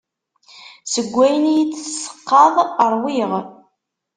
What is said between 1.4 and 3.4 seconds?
i yi-d teseqqaḍ ṛwiɣ.